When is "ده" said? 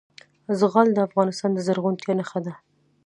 2.45-2.53